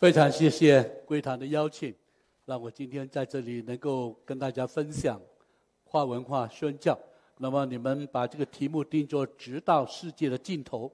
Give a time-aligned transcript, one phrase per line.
[0.00, 1.94] 非常谢谢归堂的邀请，
[2.46, 5.20] 让我今天在这里能够跟大家分享
[5.84, 6.98] 跨文化宣教。
[7.36, 10.90] 那么你们把这个题目定做“直到世界的尽头”，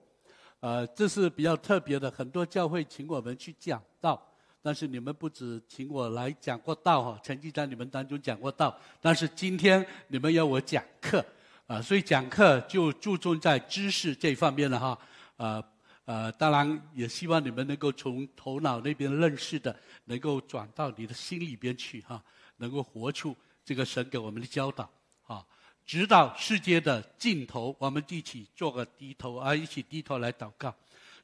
[0.59, 2.11] 呃，这是比较特别的。
[2.11, 4.21] 很多教会请我们去讲道，
[4.61, 11.25] 但是你们不止请我来讲过道哈，曾经在你们当中讲过道，但是今天你们要我讲课，
[11.69, 14.99] 啊，所以讲课就注重在知识这方面了哈，
[15.37, 15.63] 啊。
[16.07, 22.23] 呃，当然也希望你们能够从头脑那边认识的，能够转到你的心里边去哈，
[22.57, 24.89] 能够活出这个神给我们的教导
[25.27, 25.45] 啊，
[25.85, 30.75] 直到世界的尽头，我们一起做个低头啊，一起低头来祷告。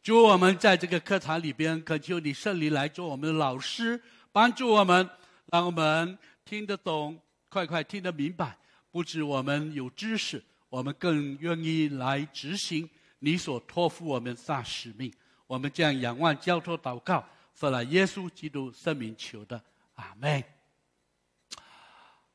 [0.03, 4.03] 主，我们在这个课堂里边，恳求你圣灵来做我们的老师，
[4.33, 5.09] 帮助我们，
[5.47, 7.17] 让我们听得懂，
[7.49, 8.59] 快快听得明白。
[8.91, 12.91] 不止我们有知识，我们更愿意来执行。
[13.25, 15.13] 你所托付我们大使命，
[15.47, 19.63] 我们将仰望交托祷告，奉了耶稣基督圣名求的，
[19.95, 20.43] 阿门。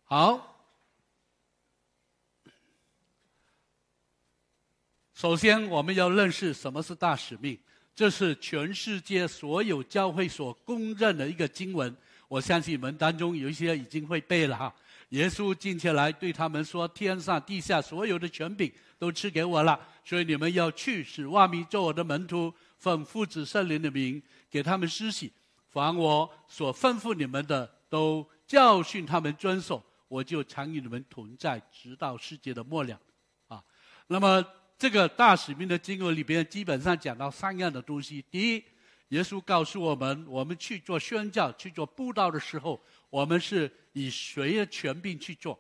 [0.06, 0.56] 好，
[5.14, 7.60] 首先我们要认识什么是大使命，
[7.94, 11.94] 这是全世界所有教会所公认的一个经文。
[12.30, 14.74] 我相信你们当中有一些已经会背了哈。
[15.10, 25.30] 耶稣进前来对他们说：“天上地下所有的权柄都赐给我了。”所以你们要去使万民做我的门徒，奉父子圣灵的名给他们施洗，
[25.68, 29.84] 凡我所吩咐你们的，都教训他们遵守。
[30.08, 32.98] 我就常与你们同在，直到世界的末了。
[33.50, 33.62] 啊，
[34.08, 34.42] 那么
[34.80, 38.24] 这个大使命的经文里边，基本上讲到三样的东西。
[38.32, 38.64] 第一，
[39.10, 45.60] 耶稣告诉我们，我们去做宣教、去做布道的时候，我们是以谁的权柄去做？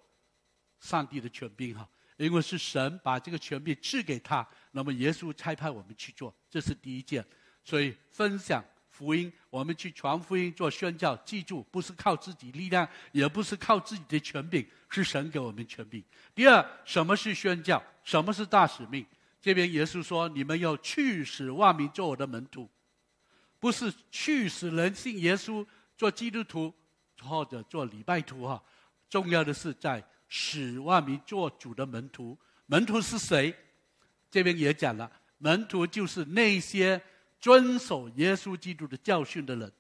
[0.79, 1.85] 上帝的权柄，哈。
[2.17, 7.23] 因为是神把这个权柄赐给他，那么耶稣差派我们去做，这是第一件。
[7.63, 16.03] 所以分享福音，我们去传福音、做宣教，记住不是靠自己力量，也不是靠自己的权柄，是神给我们权柄。
[16.33, 17.81] 第二，什么是宣教？
[18.03, 19.05] 什么是大使命？
[19.39, 22.67] 这边耶稣说：“你们要去使万民做我的门徒，
[23.59, 25.63] 不是去使人信耶稣
[25.95, 26.73] 做基督徒
[27.21, 28.61] 或者做礼拜徒哈。
[29.07, 33.55] 重要的是在。”使万民做主的门徒，门徒是谁？
[34.29, 37.01] 这边也讲了，门徒就是那些
[37.39, 39.71] 遵守耶稣基督的教训的人，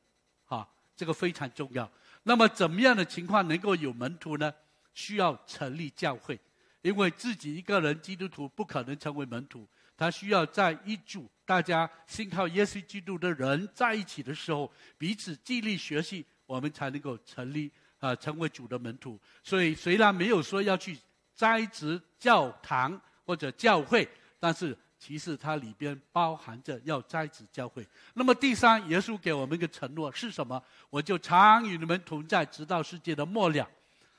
[0.45, 1.89] 哈，这个非常重要。
[2.23, 4.53] 那么怎么样的情况能够有门徒呢？
[4.93, 6.39] 需要成立教会，
[6.81, 17.71] 因为自己一个人基督徒不可能成为门徒，他需要在一组大家信靠耶稣基督的人在一起的时候，彼此激励学习，我们才能够成立。
[17.99, 20.97] 啊，成为主的门徒，所以虽然没有说要去
[21.33, 24.07] 栽植教堂或者教会，
[24.39, 27.87] 但是其实它里边包含着要栽植教会。
[28.13, 30.61] 那么第三，耶稣给我们一个承诺是什么？
[30.89, 33.69] 我就常与你们同在，直到世界的末了。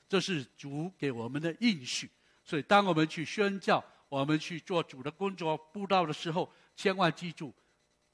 [0.08, 2.10] 这是主给我们的应许。
[2.44, 7.52] 所以，当我们去宣教，我们去做主的工作、布道的时候，千万记住，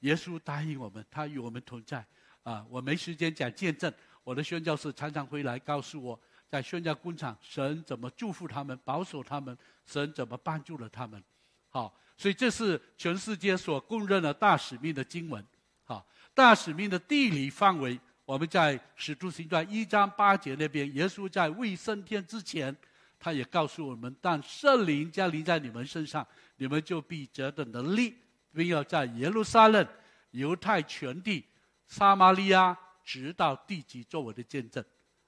[0.01, 2.05] 耶稣答应我们，他与我们同在。
[2.43, 3.91] 啊，我没时间讲见证。
[4.25, 6.19] 我的宣教士常常会来告诉我，
[6.49, 9.55] 在宣教工厂，神怎么祝福他们、保守他们，
[9.85, 11.23] 神怎么帮助了他们。
[11.69, 15.45] 好，所以这是全世界所公认的大使命的经文。
[15.83, 16.03] 好，
[16.33, 22.75] 大使命的地理范围，我们在使徒行传一章八节那边，耶稣在未升天之前，
[23.19, 26.25] 他也告诉我们：当圣灵降临在你们身上，
[26.57, 28.15] 你们就必得的能力，
[28.51, 29.87] 并要在耶路撒冷、
[30.31, 31.45] 犹太全地、
[31.87, 32.75] 撒玛利亚。
[33.05, 34.83] 直到地级做我的见证，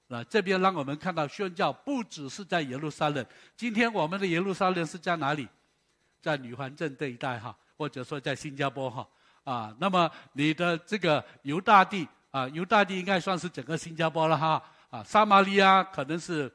[0.08, 3.24] 啊，这边让我们看到宣教不只是在耶路撒冷。
[3.56, 5.48] 今天我们的耶路撒冷是在哪里？
[6.20, 9.08] 在女皇镇这一带哈，或者说在新加坡哈，
[9.44, 14.60] 啊，那么你的这个犹大地啊，犹大地应该算是整个新加坡了哈，
[14.90, 16.52] 啊，撒玛利亚可能是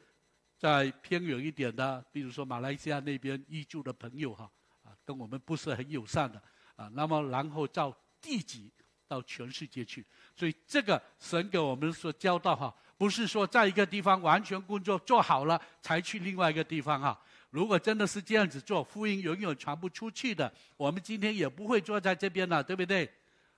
[0.60, 4.52] 在偏远一点的，比如说马来西亚那边居住的朋友哈，
[4.84, 6.42] 啊，跟我们不是很友善的，
[6.76, 8.70] 啊，那么然后到地级。
[9.08, 10.06] 到全世界去，
[10.36, 17.20] 所以这个神给我们所教导哈，不是说在一个地方完全工作做好了才去另外一个地方哈。
[17.52, 23.08] 如果真的是这样子做，福音永远传不出去的，我们今天也不会坐在这边了，对不对？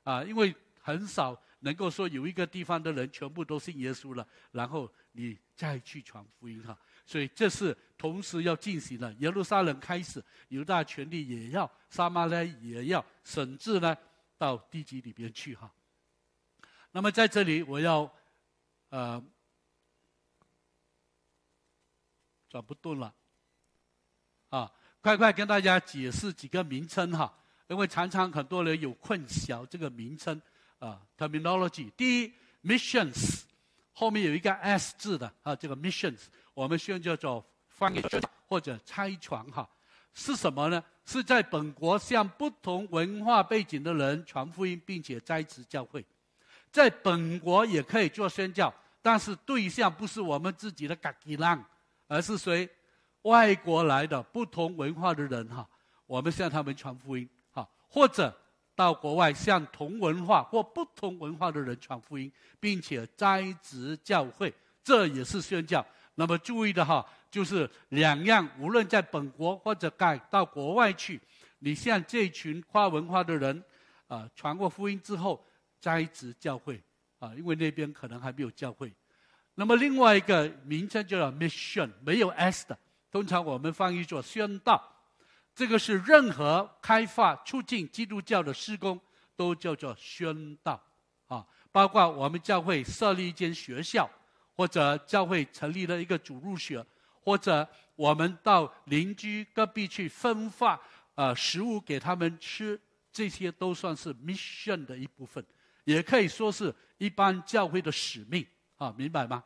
[0.04, 6.78] 啊，因为很少能够说有一个地方的人全部都信耶稣了，然后你再去传福音哈。
[7.06, 9.14] 所以这是同时要进行的。
[9.20, 13.96] 耶路撒冷开始，犹大权力也要，撒马勒也要，甚至呢。
[14.38, 15.72] 到地级里边去哈。
[16.92, 18.10] 那么在这里，我要
[18.90, 19.24] 呃
[22.50, 23.14] 转不动了
[24.50, 24.72] 啊！
[25.02, 27.38] 快快跟大家解释几个名称哈，
[27.68, 30.42] 因为常常很多人有混淆这个名称
[30.80, 31.92] 啊 terminology。
[31.92, 32.34] 第一
[32.64, 33.44] ，missions
[33.92, 38.02] 后面有一个 s 字的啊，这个 missions 我们现在叫做翻译
[38.48, 39.70] 或者拆船哈，
[40.16, 40.84] 是什么呢？
[41.06, 46.04] 是在本国向不同文化背景的人传福音，并且栽植教会。
[46.72, 51.64] 在本国也可以做宣教，但是对象不是我们自己的嘎吉浪，
[52.08, 52.68] 而是谁？
[53.22, 55.68] 外国来的不同文化的人哈，
[56.06, 58.36] 我们向他们传福音哈，或者
[58.76, 64.54] 到国外向同文化或不同文化的人传福音，并且栽植教会，
[64.84, 65.86] 这也是宣教。
[66.16, 71.20] 那么注意的哈，就是两样，无论在本国或者改到国外去，
[71.60, 73.62] 你向这群跨文化的人
[74.08, 75.46] 啊传过福音之后，
[75.82, 76.82] 栽植教会
[77.20, 78.90] 啊，因为那边可能还没有教会。
[79.54, 82.80] 那么另外一个名称叫做 mission，没有 s 的。
[83.12, 84.82] 通常我们翻译作宣道，
[85.54, 88.98] 这个是任何开发促进基督教的施工
[89.36, 90.82] 都叫做宣道，
[91.28, 94.10] 啊，包括我们教会设立一间学校，
[94.56, 96.82] 或者教会成立了一个主入学，
[97.26, 97.68] 或者
[97.98, 100.80] 我们到邻居隔壁去分发
[101.16, 102.80] 呃食物给他们吃，
[103.12, 105.44] 这些都算是 mission 的一部分，
[105.86, 108.46] 也可以说是一般教会的使命，
[108.78, 109.44] 啊，明白吗？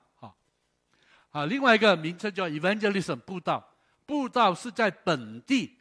[1.31, 3.63] 啊，另外一个名称叫 evangelism 布道，
[4.05, 5.77] 布道是在本地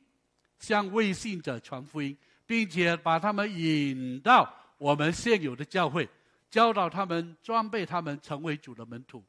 [0.59, 2.15] 向未信者传福音，
[2.47, 6.07] 并且把他们引到我们现有的教会，
[6.51, 9.25] 教导他们，装备他们，成为主的门徒。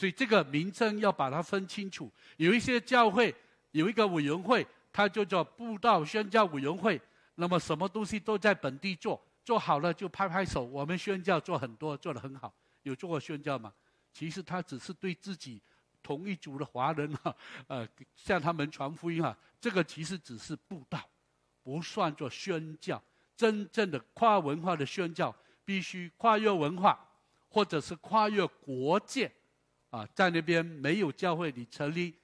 [0.00, 2.10] 所以这个名称要把它分清楚。
[2.38, 3.34] 有一些教会
[3.72, 6.98] 有一个委员会，它就叫布道宣教委员会，
[7.34, 12.50] 那么什么东西都在本地做，做好了就拍拍手，我们宣教做很多，做得很好。
[12.84, 13.70] 有做过宣教吗？
[14.10, 15.60] 其实他只是对自己
[16.02, 17.36] 同一族的华人哈，
[17.66, 17.86] 呃，
[18.16, 19.36] 向他们传福音啊。
[19.60, 20.98] 这个其实只是布道，
[21.62, 23.02] 不算作宣教。
[23.36, 26.98] 真正的跨文化的宣教，必须跨越文化，
[27.50, 29.30] 或者是跨越国界，
[29.90, 32.14] 啊，在那边没有教会，你成立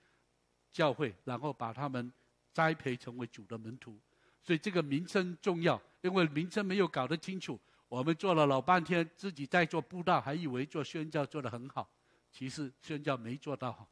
[0.72, 2.12] 教会，然后把他们
[2.52, 3.98] 栽培成为主的门徒。
[4.42, 7.58] 所以这个名称重要，因为名称没有搞得清楚。
[7.88, 11.88] 我们做了老半天，自己在做布道，还以为做宣教做得很好，
[12.32, 13.88] 其实宣教没做到好。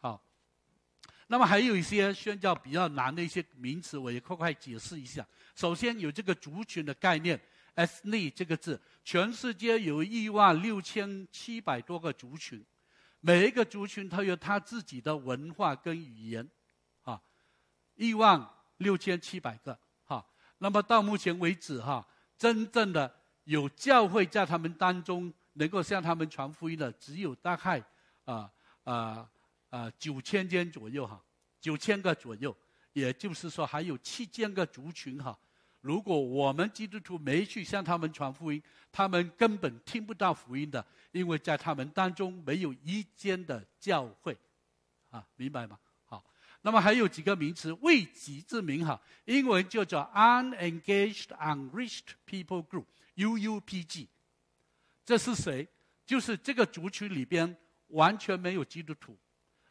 [0.00, 0.22] 好，
[1.26, 5.26] 那么还有一些宣教比较难的一些名词，我也快快解释一下。
[5.54, 7.40] 首先有这个族群的概念
[7.76, 12.62] ，ethnic 这个字，全世界有一万六千七百多个族群，
[13.26, 16.46] 每一个族群它有它自己的文化跟语言，
[17.04, 17.18] 啊，
[17.94, 20.22] 一万六千七百个，哈。
[20.58, 22.06] 那么到目前为止，哈，
[22.36, 23.10] 真正的。
[23.44, 27.82] 有教会在他们当中能够向他们传福音的，只有大概
[28.24, 28.50] 啊
[28.84, 29.30] 啊
[29.68, 31.22] 啊九千间左右哈，
[31.60, 32.54] 九千个左右，
[32.94, 35.38] 也就是说还有七千个族群哈。
[35.84, 40.82] 如果我们基督徒没去向他们传福音，他们根本听不到福音的，
[41.12, 44.34] 因为在他们当中没有一间的教会，
[45.10, 45.78] 啊，明白吗？
[46.06, 46.24] 好，
[46.62, 52.86] 那么还有几个名词，未及之名哈，英文就叫 unengaged unreached people group。
[53.16, 54.06] UUPG，
[55.04, 55.68] 这是谁？
[56.06, 57.54] 就是这个族群里边
[57.88, 59.18] 完全没有基督徒，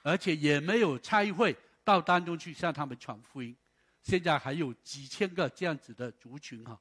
[0.04, 3.56] 而且也没有差会到当中去向他们传福音。
[4.04, 6.80] 现在还有几千个这样子的族群哈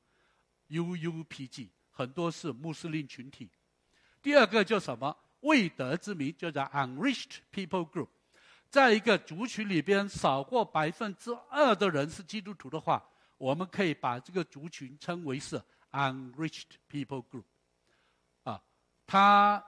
[0.68, 3.50] ，UUPG 很多是穆斯林群体。
[4.20, 5.16] 第二个叫什么？
[5.40, 8.08] 未得之名，叫做 Unreached People Group。
[8.68, 13.02] 在一个族群里边少过百分之二的人是基督徒的话，
[13.38, 15.62] 我们可以把这个族群称为是。
[15.94, 17.44] Unreached people group，
[18.44, 18.62] 啊，
[19.06, 19.62] 它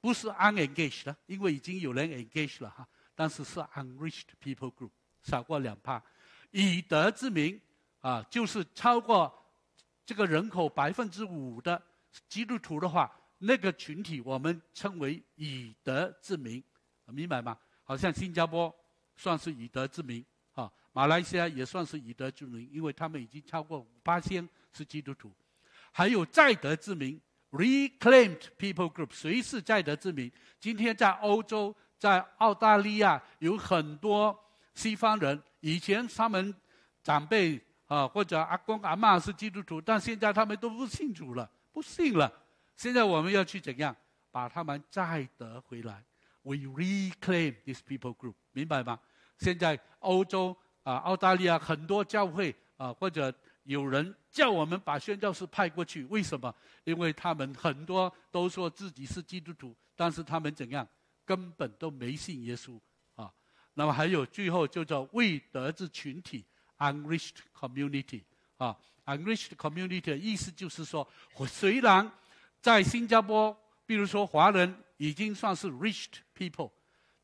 [0.00, 4.92] 不是 unengaged 的，因为已经有人 engaged 了哈，但是是 unreached people group，
[5.24, 6.00] 少过两趴。
[6.56, 7.60] 以德之名，
[8.00, 9.32] 啊，就是超过
[10.06, 11.82] 这个人口百分之五的
[12.28, 16.62] 基督徒的话，那个群体我们称为以德之名，
[17.06, 17.58] 明白吗？
[17.82, 18.72] 好像新加坡
[19.16, 25.32] 算是以德之名，啊，马来西亚也算是以德之名，因为他们已经超过五八千是基督徒。
[25.90, 27.20] 还有在德之名
[27.50, 30.30] ，reclaimed people group，谁是在德之名？
[30.60, 34.38] 今天在欧洲，在澳大利亚有很多
[34.74, 36.54] 西方人，以前他们
[37.02, 42.30] 长辈啊或者阿公阿妈是基督徒，但现在他们都不信主了，不信了。
[42.76, 43.96] 现在我们要去怎样
[44.30, 46.04] 把他们再得回来
[46.42, 49.00] ？We reclaim these people group，明白吗？
[49.38, 53.34] 现在欧洲啊、澳大利亚很多教会啊或者。
[53.66, 56.54] 有人叫我们把宣教士派过去，为什么？
[56.84, 60.86] 因为他们很多都说自己是基督徒，但是他们怎样，
[61.24, 62.78] 根本都没信耶稣。
[63.74, 66.44] 那么还有最后就叫未得之群体
[66.78, 68.22] （unreached community），
[68.56, 71.08] 啊，unreached community 意思就是说，
[71.46, 72.10] 虽然
[72.60, 76.70] 在新加坡，比如说华人已经算是 reached people，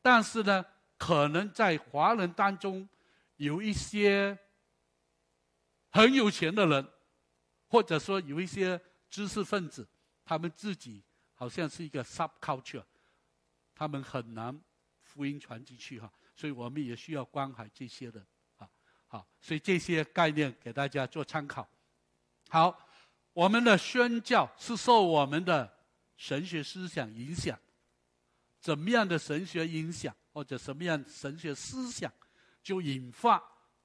[0.01, 0.65] 但是呢，
[0.97, 2.87] 可能在华人当中
[3.37, 4.37] 有一些
[5.89, 6.87] 很有钱的人，
[7.67, 8.79] 或者说有一些
[9.09, 9.87] 知识分子，
[10.25, 11.03] 他们自己
[11.33, 12.83] 好像是一个 subculture，
[13.73, 14.61] 他们很难
[15.01, 18.25] 福音传进去哈，所以我们也需要关怀这些人。
[19.05, 21.69] 好，所以这些概念给大家做参考。
[22.49, 22.75] 好，
[23.33, 25.71] 我们的宣教是受我们的
[26.17, 27.59] 神学思想影响，
[28.59, 32.11] 怎么样的神学影响，或者什么样神学思想，
[32.63, 33.39] 就引发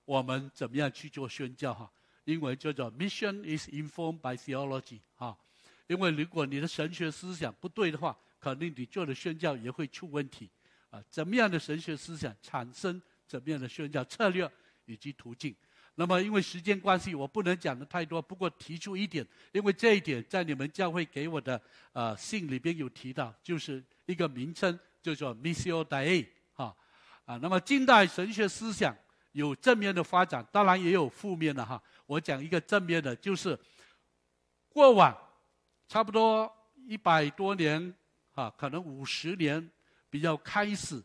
[0.07, 1.93] 我们怎么样去做宣教哈？
[2.25, 5.37] 英文叫做 “mission is informed by theology” 哈。
[5.89, 10.49] 因为如果你的神学思想不对的话，肯定你做的宣教也会出问题
[10.91, 11.03] 啊。
[11.11, 14.51] 怎么样的神学思想产生怎么样的宣教策略？
[14.89, 15.53] 以及途径。
[15.97, 18.23] 那么，因为时间关系，我不能讲的太多。
[18.23, 21.61] 不过提出一点，因为这一点在你们教会给我的
[21.93, 26.77] 呃信里边有提到，就是一个名称，叫做 Missio Dei 哈
[27.25, 27.37] 啊。
[27.39, 28.97] 那么近代神学思想
[29.33, 31.83] 有正面的发展，当然也有负面的哈。
[32.07, 33.59] 我讲一个正面的，就是
[34.69, 35.17] 过往
[35.89, 36.49] 差不多
[36.87, 37.93] 一百多年
[38.35, 39.69] 啊，可能五十年
[40.17, 41.03] 比较开始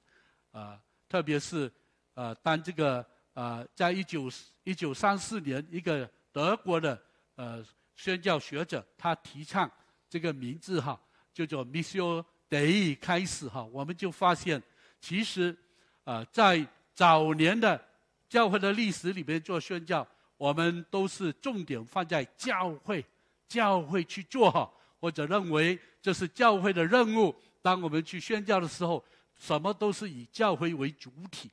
[0.51, 1.70] 啊，特别是
[2.13, 3.06] 呃，当这个。
[3.34, 4.30] 啊，在一九
[4.65, 7.01] 一九三四年，一个德国的
[7.36, 7.65] 呃
[7.96, 9.72] 宣教学者，他提倡
[10.10, 11.00] 这个名字哈，
[11.34, 14.62] 叫做 Missio Dei 开始哈，我们就发现，
[15.00, 15.58] 其实
[16.03, 17.82] 啊，在早年的
[18.27, 23.03] 教会的历史里面做宣教，我们都是重点放在教会，
[23.48, 27.34] 教会去做哈，或者认为这是教会的任务。
[27.62, 29.03] 当我们去宣教的时候，
[29.36, 31.50] 什么都是以教会为主体。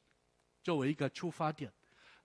[0.60, 1.72] 作为一个出发点，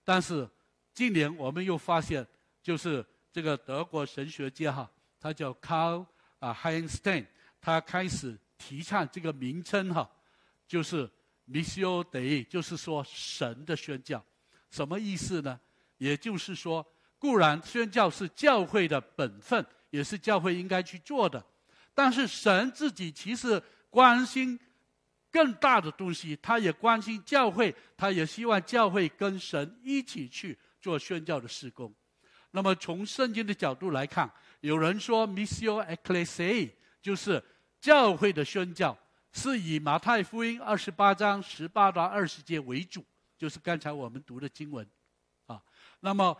[0.04, 0.46] 但是
[0.92, 2.26] 今年我们又发现，
[2.62, 6.04] 就是这个德国神学家哈，他叫 Carl
[6.40, 7.24] 啊 Heinstein，
[7.58, 10.10] 他开始提倡这个名称哈，
[10.68, 11.08] 就是
[11.48, 14.22] Missio Dei，就是说神的宣教，
[14.70, 15.58] 什么意思呢？
[15.96, 16.86] 也就是说，
[17.18, 21.42] 固然宣教是教会的本分，也是教会应该去做的，
[21.94, 24.58] 但是神自己其实关心。
[25.30, 31.92] 更大的东西，他也关心教会，他也希望教会跟神一起去做宣教的事工。
[32.52, 36.72] 那么从圣经的角度来看，有人说 “Missio e c c l e s i
[37.02, 37.42] 就是
[37.80, 38.96] 教会的宣教，
[39.32, 43.04] 是以马太福音二十八章十八到二十节为主，
[43.36, 44.88] 就是刚才我们读的经文
[45.46, 45.60] 啊。
[45.98, 46.36] 那么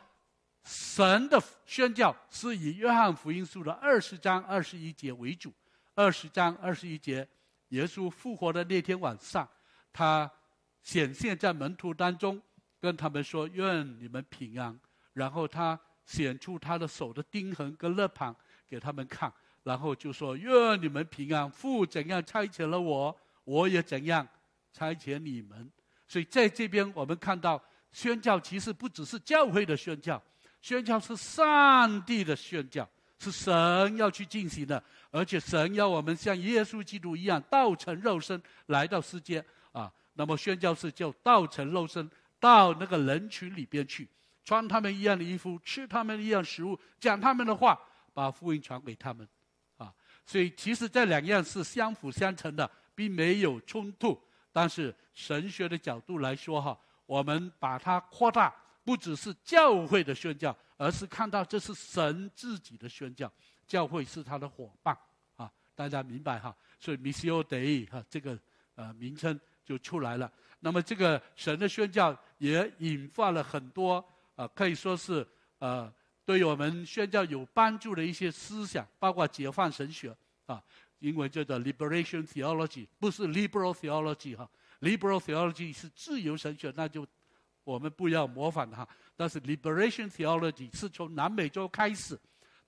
[0.65, 5.53] 神的宣教是以约翰福音书的二十章二十一节为主，
[5.95, 7.27] 二十章二十一节。
[7.69, 9.49] 耶稣复活的那天晚上，
[9.93, 10.31] 他
[10.83, 12.41] 显现在门徒当中，
[12.81, 14.79] 跟他们说：“愿你们平安。”
[15.13, 18.35] 然后他显出他的手的钉痕跟肋旁
[18.69, 19.33] 给他们看，
[19.65, 21.51] 然后就说：“愿你们平安。
[21.51, 24.27] 父怎样差遣了我，我也怎样
[24.73, 25.69] 差遣你们。”
[26.07, 30.23] 所以在这边我们看到，宣教其实不只是教会的宣教，
[30.65, 32.89] 宣教是上帝的宣教。
[33.19, 39.93] 是神要去进行的，而且神要我们像耶稣基督一样道成肉身来到世间啊。
[40.15, 44.09] 那么宣教士就道成肉身到那个人群里边去，
[44.43, 47.79] 穿他们一样的衣服，吃他们一样食物，讲他们的话，
[48.15, 49.27] 把福音传给他们
[49.77, 49.93] 啊。
[50.25, 54.19] 所以其实这两样是相辅相成的，并没有冲突。
[54.51, 58.55] 但是神学的角度来说哈，我们把它扩大。
[58.85, 63.33] 不只是教会的宣教，而是看到这是神自己的宣教，
[63.67, 64.95] 教会是他的伙伴
[65.37, 65.51] 啊！
[65.75, 66.55] 大家明白哈？
[66.79, 68.39] 所以 Missio Dei 哈这个
[68.75, 70.31] 呃名称就出来了。
[70.61, 74.05] 那么这个神的宣教也引发了很多
[74.37, 75.27] 啊，可以说是
[75.61, 75.91] 呃
[76.27, 80.15] 对我们宣教有帮助的一些思想，包括解放神学
[80.45, 80.63] 啊，
[80.99, 84.51] 英文叫做 Liberation Theology，不是 Liberal Theology 哈
[84.83, 87.07] ，Liberal Theology 是自由神学，那就。
[87.65, 92.19] 我们不要模仿他，但是 liberation theology 是从南美洲开始，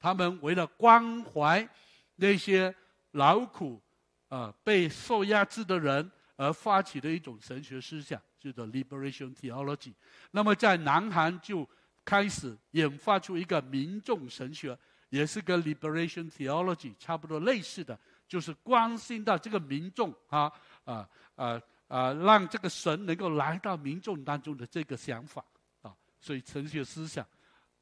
[0.01, 1.69] 他们为了关怀
[2.15, 2.75] 那些
[3.13, 3.81] 劳苦
[4.29, 9.93] 啊被受压制的人而发起的一种神学思想，叫做 liberation theology。
[10.31, 11.69] 那么在南韩就
[12.05, 14.77] 开始引发出一个民众神学，
[15.11, 20.51] 也是跟 liberation theology 差不多类似的，就是关心到这个民众啊
[20.85, 21.61] 啊啊。
[21.89, 25.45] 啊，让这个神能够来到民众当中的这个想法
[25.83, 27.25] 啊，所以神学思想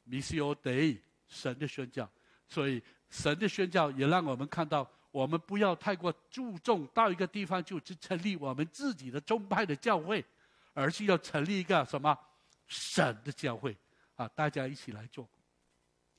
[0.08, 2.08] ，Missio Dei，神的宣教，
[2.46, 10.22] 所以神的宣教也让我们看到，我们不要太过注重到一个地方就去成立我们自己的宗派的教会，
[10.74, 12.16] 而是要成立一个什么
[12.66, 13.74] 神的教会
[14.16, 15.26] 啊，大家一起来做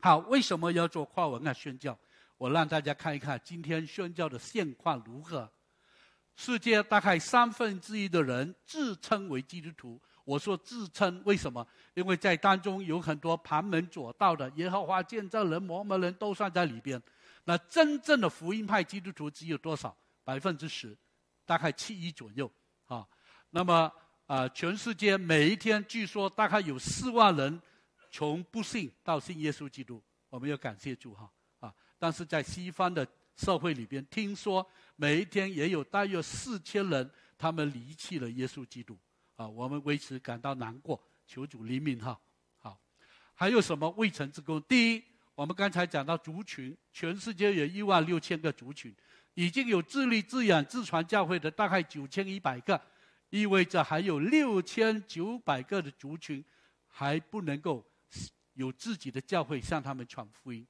[0.02, 1.98] 好，为什么要做跨文化宣教？
[2.38, 5.50] 我让大家看一看今天宣教的现况如何。
[6.36, 10.02] 世界大概三分之一的人自称为基督徒。
[10.24, 11.66] 我说自称，为什么？
[11.94, 17.02] 因为在当中有很多旁门左道的耶和华见证人、摩门人都算在里边。
[17.44, 19.96] 那真正的福音派基督徒只有多少？
[20.24, 20.98] 百分之十，
[21.46, 22.52] 大概七亿左右
[22.88, 23.06] 啊。
[23.52, 23.92] 那么
[24.26, 27.62] 啊，全世界每一天据说大概有四万人
[28.10, 30.04] 从不信到信耶稣基督。
[30.30, 31.74] 我们要感谢主哈啊！
[32.00, 38.98] 但是在西方的社会里边，听说每一天也有大约四千人他们离弃了耶稣基督
[39.36, 39.48] 啊。
[39.48, 42.20] 我们为此感到难过，求主怜悯哈。
[42.58, 42.80] 好，
[43.34, 44.62] 还有什么未成之功？
[44.64, 45.04] 第一。
[45.36, 48.96] 我们刚才讲到族群，全世界有一万六千个族群，
[49.34, 52.82] 已经有自立自养自传教会的大概九千一百个，
[53.32, 56.42] 意味着还有六千九百个的族群
[56.88, 57.86] 还不能够
[58.54, 60.66] 有自己的教会向他们传福音。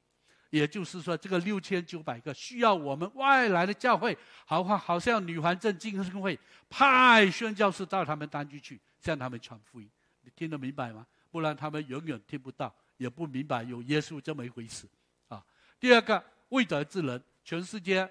[0.56, 9.90] 也就是说，这个六千九百个需要我们外来的教会，好好好像女环镇精神会派宣教士到他们当地去向他们传福音。
[10.22, 11.06] 你听得明白吗？
[11.30, 12.74] 不然他们永远听不到。
[12.98, 14.88] 也不明白有耶稣这么一回事，
[15.28, 15.44] 啊！
[15.78, 18.10] 第二个未得之人，全世界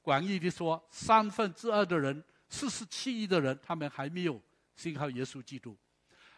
[0.00, 4.42] 广义的说，三分之二的人，四十七亿的人，他们还没有
[4.74, 5.78] 信靠耶稣基督。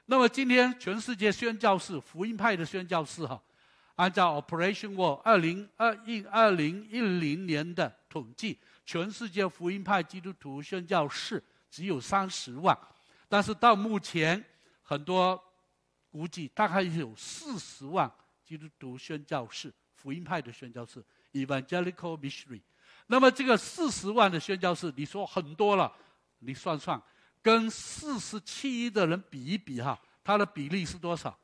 [0.04, 3.43] 那么今天全世界宣教士、福音派的宣教士，哈，
[3.96, 12.78] 按照 Operation World 二零二一二零一零年的统计，全世界福音派基督徒宣教士只有三十万，
[13.28, 14.44] 但是到目前
[14.82, 15.42] 很多。
[16.14, 18.08] 估计大概有四十万
[18.44, 22.60] 基督徒宣教士、福音派的宣教士 （Evangelical Missionary）。
[23.08, 25.92] 那么这个四十万的宣教士，你说很多了，
[26.38, 27.02] 你算算，
[27.42, 31.36] 跟四十七亿的人比一比哈，它的比例是多少？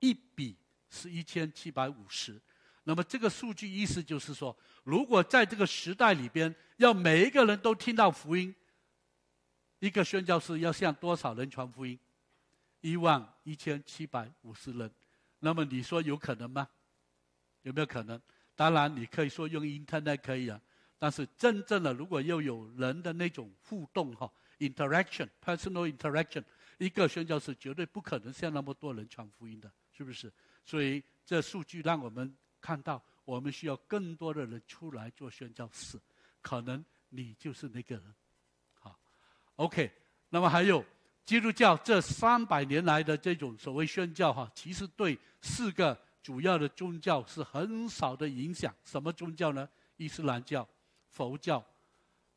[0.00, 0.56] 一比
[0.90, 2.40] 是一千七百五十。
[2.84, 8.54] 那么这个数据意思就是说，如果在这个时代里边，要每一个人都听到福音，
[9.78, 11.98] 一个宣教士要向多少人传福音？
[12.80, 14.90] 一万一千七百五十人，
[15.38, 16.66] 那么你说有可能吗？
[17.62, 18.20] 有没有可能？
[18.56, 20.58] 当然，你可以说用 Internet 可以啊，
[20.98, 26.42] 但是真正的如果又有人的那种互动哈，interaction，personal interaction，
[26.78, 30.32] 一个宣教士绝对不可能向那么多人传福音的，是不是？
[30.64, 35.98] 所以这数据让我们看到，我们需要更多的人出来做宣教士，
[36.40, 38.14] 可能你就是那个人。
[38.78, 38.98] 好
[39.56, 39.90] ，OK，
[40.28, 40.84] 那么还有。
[41.26, 48.74] 基督教这三百年来的这种所谓宣教哈，其实对四个主要的宗教是很少的影响。
[48.84, 49.68] 什么宗教呢？
[49.96, 50.66] 伊斯兰教、
[51.06, 51.64] 佛教、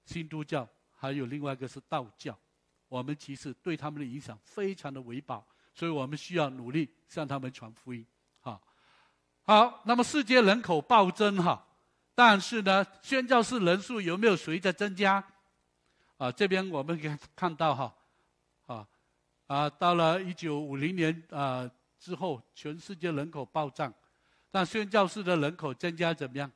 [0.05, 2.37] 新都教，还有另外一个是道教。
[2.87, 8.05] 我们其实对他们的影响非常的微薄，所以我们需要努力向他们传福音。
[9.45, 11.65] 好，那么世界人口暴增哈，
[12.15, 15.23] 但是呢，宣教士人数有没有随着增加？
[16.17, 17.93] 啊，这边我们可以看到哈。
[19.47, 23.93] 啊，到了一九五零年啊之后，全世界人口暴涨，
[24.49, 26.49] 但宣教士的人口增加怎么样？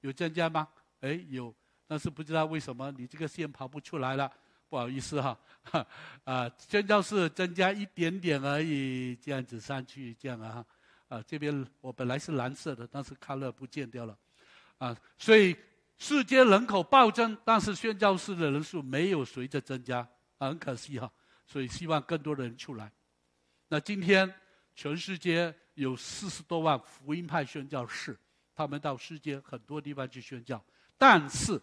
[0.00, 0.68] 有增加吗？
[1.00, 1.52] 哎，有，
[1.86, 4.30] 但是不知道为什么你这个线跑不出来了，
[4.68, 5.36] 不好意思哈。
[6.24, 10.64] 啊，宣教士增加一点点而已，这样子上去这样啊。
[11.12, 14.16] 啊，这边我本来是蓝色的，但是看了不见掉了。
[14.78, 15.54] 啊，所以
[15.98, 21.12] 世界人口暴增，但是宣教士的人数没有随着增加，很可惜哈。
[21.46, 22.90] 所以希望更多的人出来。
[23.68, 24.32] 那今天
[24.74, 28.18] 全世界有四十多万福音派宣教士，
[28.54, 30.64] 他们到世界很多地方去宣教。
[30.96, 31.60] 但是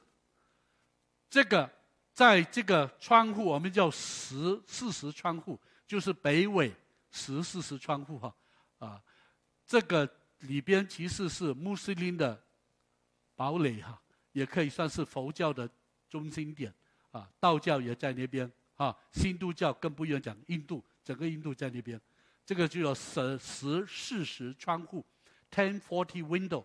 [1.28, 1.68] 这个
[2.14, 6.72] 在这个窗户，我们叫十四十窗户，就是北纬
[7.10, 8.36] 十四十窗户哈
[8.78, 9.02] 啊，
[9.70, 12.44] 这个里边其实是穆斯林的
[13.36, 14.02] 堡垒哈，
[14.32, 15.70] 也可以算是佛教的
[16.10, 16.74] 中心点
[17.12, 18.52] 啊，道教也在那边。
[18.78, 22.00] 啊，新都教更不用讲，印度整个印度在那边，
[22.46, 25.06] 这个就叫十十四十窗户
[25.52, 26.64] ，ten forty window，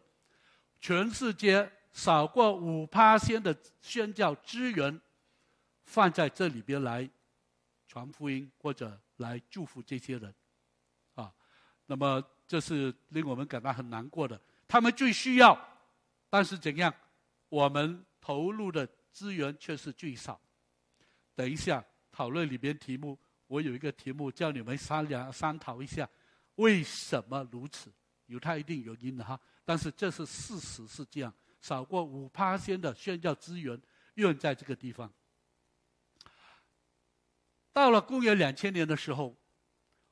[0.80, 5.00] 全世界少过五趴仙的宣教资源
[5.82, 7.10] 放在这里边来
[7.88, 10.32] 传福音或者来祝福这些人，
[11.16, 11.34] 啊，
[11.86, 14.40] 那么这是令我们感到很难过的。
[14.68, 15.58] 他们最需要，
[16.28, 16.92] 但是怎样，
[17.48, 20.40] 我们投入的资源却是最少。
[21.34, 21.84] 等一下。
[22.16, 26.08] 讨论里边题目，我有一个题目叫你们商量商讨一下，
[26.54, 27.92] 为什么如此？
[28.26, 29.40] 有它一定原因的哈。
[29.64, 33.76] 但是这是事实是这样，少过五趴先的宣教资源
[34.14, 35.12] 用在这个地方。
[37.72, 39.36] 到了公元两千年的时候，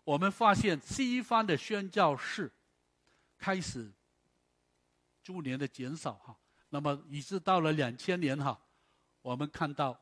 [0.04, 2.50] 我们发现西方的宣教士
[3.38, 3.90] 开始
[5.22, 6.36] 逐年的减少哈。
[6.68, 8.58] 那么，以致到了两千年哈，
[9.20, 10.00] 我们看到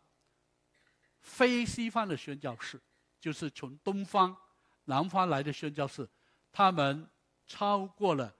[1.20, 2.80] 非西方的宣教士，
[3.20, 4.36] 就是从东方、
[4.84, 6.08] 南方来的宣教士，
[6.52, 7.08] 他们
[7.46, 8.34] 超过了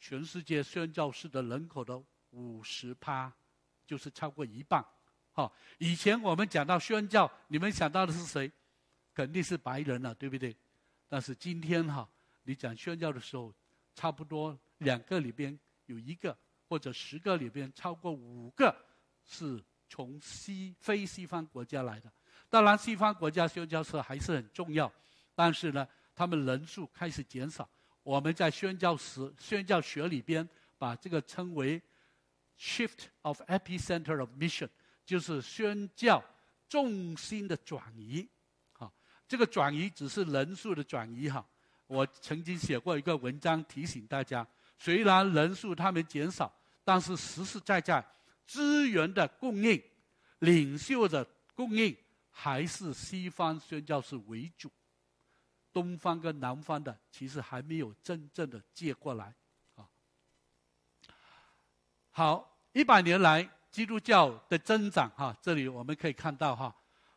[0.00, 3.30] 全世界宣教士的人口的五十趴，
[3.86, 4.84] 就是超过一半。
[5.32, 8.50] 好，以前我们讲到宣教，你们想到的是谁？
[9.14, 10.56] 肯定是白人了，对不对？
[11.08, 12.08] 但是今天哈，
[12.42, 13.54] 你讲宣教的时候，
[13.94, 16.36] 差不多两个里边有一个。
[16.70, 18.76] 或者十个里边超过五个
[19.24, 22.12] 是从西非西方国家来的，
[22.50, 24.92] 当然西方国家宣教士还是很重要，
[25.34, 27.66] 但是呢，他们人数开始减少。
[28.02, 31.80] 我们在宣教时宣教学里边把这个称为
[32.58, 34.68] “shift of epicenter of mission”，
[35.06, 36.22] 就是宣教
[36.68, 38.28] 重心的转移。
[39.28, 41.46] 这个转移只是人数的转移哈。
[41.86, 44.44] 我曾经写过一个文章提醒大家，
[44.76, 46.52] 虽然人数他们减少。
[46.84, 48.02] 但是实实在在，
[48.46, 49.78] 资源的供应、
[50.38, 51.22] 领袖的
[51.54, 51.94] 供应，
[52.30, 54.72] 还是西方宣教士为主。
[55.70, 59.34] 东方跟南方的其实还没有真正的接过来。
[59.74, 59.86] 啊，
[62.10, 66.74] 好，一百年来基督教的增长，哈，这里我们可以看到，哈，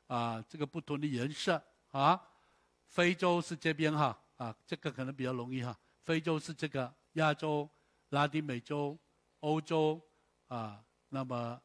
[0.08, 2.21] 啊，这个不同的颜色，啊，
[2.88, 7.69] 非洲是这边，哈，啊，这个可能比较容易，哈，非洲是这个，亚洲、
[8.10, 8.97] 拉丁美洲。
[9.41, 9.99] 欧洲
[10.49, 11.60] 啊，那么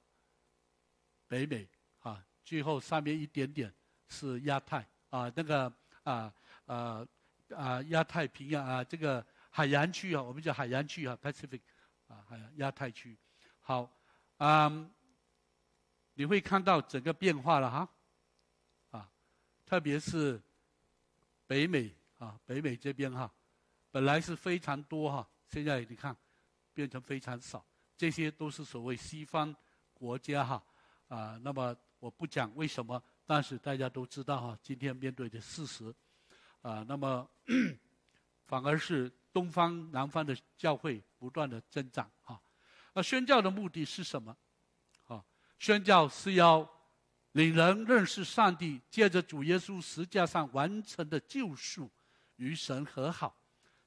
[1.28, 3.70] 北美啊，最后上面一点点
[4.08, 4.78] 是亚太
[5.10, 5.70] 啊，那个
[6.02, 6.32] 啊
[6.64, 7.06] 啊
[7.54, 11.60] 啊亚太平洋啊，这个海洋区啊，我们叫海洋区啊，Pacific
[12.06, 13.18] 啊，海洋亚太区。
[13.60, 13.94] 好，
[14.38, 14.90] 嗯，
[16.14, 17.86] 你会看到整个变化了哈，
[19.66, 20.40] 特别是
[21.46, 23.31] 北美啊，北美这边哈，
[23.90, 26.16] 本来是非常多哈，现在你看。
[26.76, 27.64] 变成非常少，
[27.96, 29.57] 这些都是所谓西方
[29.94, 30.62] 国家哈
[31.09, 31.40] 啊。
[31.42, 35.90] 那么我不讲为什么，但是大家都知道哈，今天面对的事实
[36.61, 36.85] 啊。
[36.87, 37.26] 那么
[38.44, 42.38] 反而是东方、南方的教会不断的增长哈。
[42.92, 44.37] 那宣教的目的是什么？
[45.07, 45.24] 啊，
[45.59, 46.61] 宣教是要
[47.37, 51.90] 令人认识上帝，借着主耶稣十架上完成的救赎，
[52.37, 53.37] 与神和好。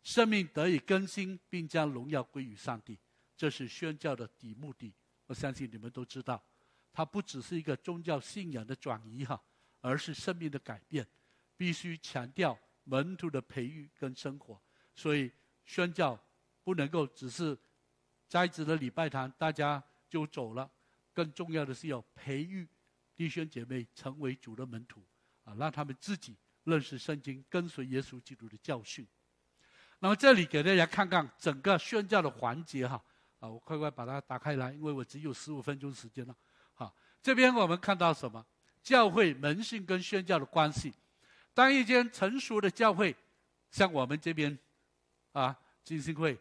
[0.04, 3.00] 生命得以更新，并将荣耀归于上帝，
[3.36, 4.94] 这是宣教的底目的。
[5.26, 6.40] 我相信你们都知道，
[6.94, 9.42] 它不只是一个宗教信仰的转移哈，
[9.82, 11.08] 而是生命的改变，
[11.58, 14.62] 必须强调门徒的培育跟生活。
[14.94, 15.32] 所以
[15.66, 16.16] 宣教
[16.64, 17.58] 不能够只是
[18.28, 20.70] 栽植了礼拜堂，大家就走了。
[21.16, 22.68] 更重要的是要培育
[23.20, 25.06] 弟兄姐妹成为主的门徒
[25.44, 29.06] 啊，让他们自己认识圣经，跟随耶稣基督的教训。
[30.00, 33.04] 那么这里给大家看看整个宣教的环节哈，
[33.40, 36.34] 啊，我快快把它打开来，因为我只有十五分钟时间了。
[36.74, 38.46] 好，这边我们看到什么？
[38.82, 40.94] 教会门训跟宣教的关系。
[41.54, 43.14] 当一间成熟的教会，
[43.70, 44.58] 像我们这边，
[45.34, 45.54] 啊，
[45.84, 46.40] 金星会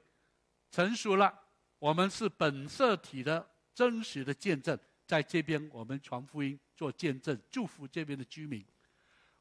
[0.70, 1.36] 成熟了，
[1.80, 8.64] 我们是本色体的真实的见证，在这边我们传福音做见证，祝福这边的居民。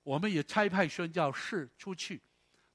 [0.02, 2.20] 我们也差派宣教士出去。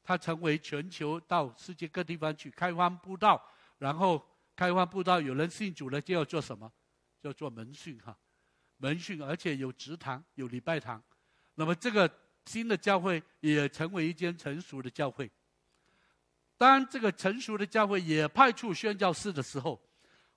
[0.04, 3.42] 他成为全球到世界各地方去开荒布道，
[3.78, 6.70] 然后开荒布道有人信主了，就要做什么？
[7.22, 8.16] 要做门训哈，
[8.78, 11.02] 门训，而且有职堂，有礼拜堂。
[11.54, 12.10] 那么这个
[12.46, 15.30] 新的教会也成为一间成熟的教会。
[16.58, 19.80] 当这个成熟的教会也派出宣教士的时候，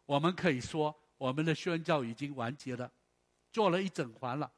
[0.05, 2.91] 我们可以说我们的宣教已经完结了，
[3.55, 4.51] 做了一整环了，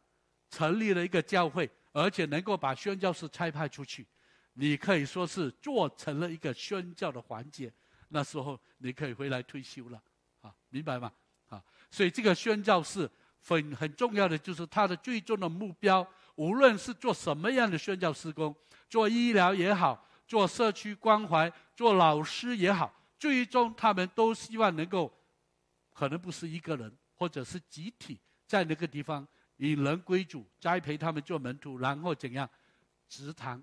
[0.49, 4.03] 成立了一个教会，而且能够把宣教士差派出去。
[4.53, 7.71] 你可以说是做成了一个宣教的环节，
[8.07, 10.01] 那时候你可以回来退休了，
[10.41, 11.13] 啊，明白吗？
[11.47, 13.07] 啊，所以这个宣教是
[13.39, 18.55] 很很重要的，就是它的最终的目标，无论是做什么样的宣教施工，
[18.89, 25.15] 做医疗也好，做社区关怀，做老师也好，最终他们都希望能够，
[25.93, 32.49] 可能不是一个人，或者是集体，在那个地方引人归主，栽培他们做门徒，然后怎样，
[33.07, 33.61] 直堂。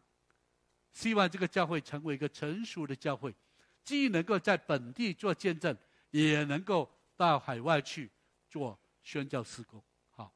[0.93, 3.35] 希望这个教会成为一个成熟的教会，
[3.83, 5.77] 既能够在本地做见证，
[6.11, 8.11] 也能够到海外去
[8.49, 9.83] 做宣教施工。
[10.11, 10.33] 好，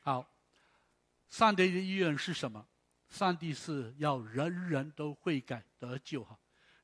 [0.00, 0.30] 好，
[1.28, 2.66] 上帝的意愿是什么？
[3.08, 6.22] 上帝是要人人都悔改得救。
[6.22, 6.38] 哈，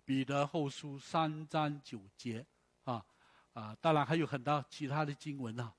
[0.05, 2.47] 彼得后书三章九节，
[2.85, 3.05] 啊
[3.53, 5.73] 啊，当然还有很多其他的经文啊。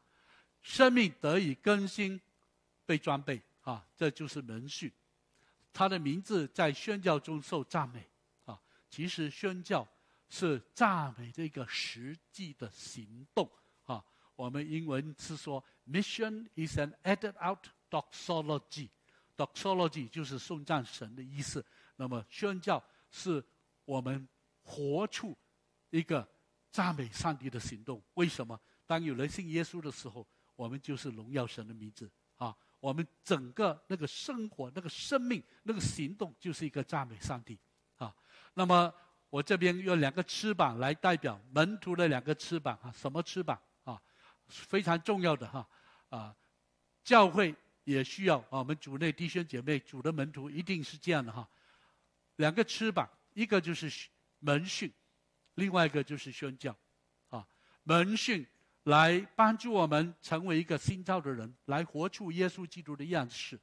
[0.68, 2.20] 生命得以更新，
[2.86, 4.92] 被装备，啊，这就是门训。
[5.72, 8.06] 他的名字在宣教中受赞美，
[8.44, 9.88] 啊，其实宣教
[10.28, 13.50] 是赞美的一个实际的行动
[13.86, 14.04] 啊。
[14.36, 18.90] 我们英文是说，mission is an added out doxology。
[19.38, 21.66] doxology 就是颂赞神的意思。
[21.96, 23.42] 那么宣教是
[23.86, 24.28] 我们
[24.64, 25.36] 活出
[25.92, 26.28] 一个
[26.70, 28.04] 赞美上帝的行动。
[28.16, 28.60] 为什么？
[28.86, 32.54] 当有人信耶稣的时候，我们就是荣耀神的名字啊。
[32.80, 37.58] 我们整个那个生活、那个生命、那个行动，就是一个赞美上帝
[37.96, 38.14] 啊。
[38.54, 38.94] 那么
[39.30, 44.00] 我这边用两个翅膀来代表门徒的两个翅膀啊，什么翅膀啊？
[44.48, 45.68] 非常重要的哈
[46.10, 46.36] 啊，
[47.04, 48.60] 教会也需要啊。
[48.60, 51.50] 我们主内弟兄姐妹、主的门徒一定是这样的哈。
[52.36, 54.94] 两个翅膀，一个就是门训，
[55.56, 56.78] 另外一个就是宣教
[57.30, 57.48] 啊。
[57.84, 58.46] 门训。
[58.88, 63.60] 来帮助我们成为一个新造的人，来活出耶稣基督的样式。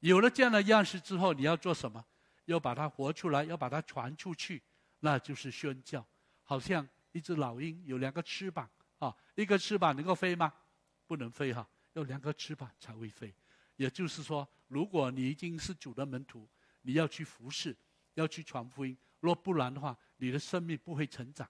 [0.00, 2.02] 有了这样的样式之后，你要做什么？
[2.46, 4.62] 要把它活出来，要把它传出去，
[5.00, 6.06] 那就是宣教。
[6.42, 8.68] 好像一只老鹰有两个翅膀
[9.00, 10.50] 啊，一个翅膀能够飞吗？
[11.06, 13.34] 不能飞哈，要两个翅膀才会飞。
[13.76, 16.48] 也就是说，如果你已经是主的门徒，
[16.80, 17.76] 你要去服侍，
[18.14, 18.96] 要去传福音。
[19.20, 21.46] 若不然的话，你的生命不会成长，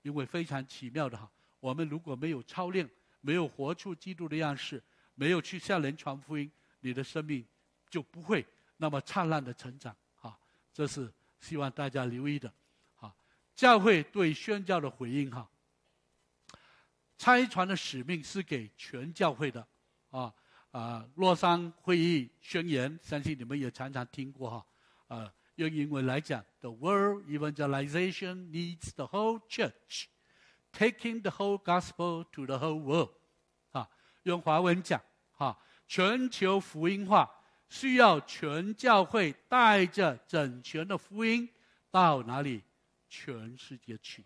[0.00, 1.30] 因为非常奇妙的哈。
[1.60, 2.88] 我们如果没有操练，
[3.20, 4.82] 没有活出基督的样式，
[5.14, 7.44] 没有去向人传福音，你的生命
[7.90, 9.94] 就不会那么灿烂的成长。
[10.20, 10.38] 啊，
[10.72, 12.52] 这是希望大家留意的。
[13.00, 13.14] 啊，
[13.54, 15.48] 教会对宣教的回应，哈，
[17.16, 19.66] 拆传的使命是给全教会的。
[20.10, 20.32] 啊
[20.70, 24.66] 啊，洛桑会议宣言，相信你们也常常听过哈。
[25.08, 30.04] 啊，用英文来讲，The world evangelization needs the whole church。
[30.72, 33.10] Taking the whole gospel to the whole world，
[33.72, 33.88] 啊，
[34.22, 35.00] 用华文讲，
[35.32, 37.28] 哈，全球福音化
[37.68, 41.48] 需要全教会带着整全的福音
[41.90, 42.62] 到哪里？
[43.08, 44.24] 全世界去，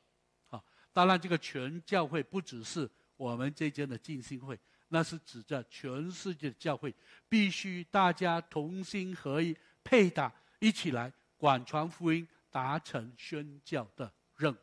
[0.50, 6.92] 啊，当然这个全教会不只是我们这间的浸信会，那是指着全世界的教会，
[7.28, 14.58] 必须大家同心合一，配搭一起来广传福音，达成宣教的任务。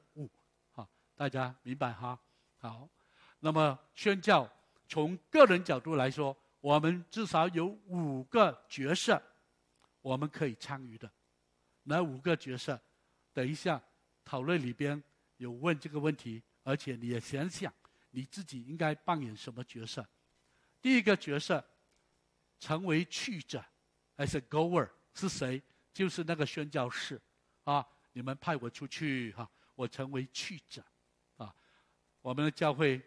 [1.19, 2.17] 大家明白哈？
[2.59, 2.87] 好，
[3.41, 4.49] 那么宣教
[4.87, 9.21] 从个人角度来说，我们至少有五个角色，
[10.01, 11.11] 我们可以参与的。
[11.83, 12.79] 哪五个角色？
[13.33, 13.81] 等一下
[14.23, 15.03] 讨论里边
[15.35, 17.73] 有问这个问题，而且你也想想
[18.11, 20.07] 你自己应该扮演什么角色。
[20.81, 21.61] 第一个角色，
[22.61, 23.61] 成为去者
[24.15, 25.61] ，as a goer 是谁？
[25.93, 27.21] 就是那个宣教士
[27.65, 27.85] 啊！
[28.13, 30.81] 你们派我出去哈，我成为去者。
[32.29, 33.01] 我们的教会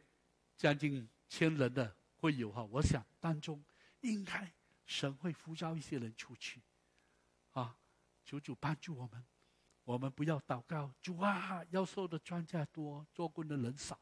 [0.57, 3.63] 将近千人的会有哈，我想当中
[4.01, 4.53] 应该
[4.85, 6.61] 神会呼召一些人出去，
[7.53, 7.77] 啊，
[8.25, 9.25] 求主帮助我们，
[9.85, 13.97] 我们不要祷告主啊，要受的庄稼多，做工的人少，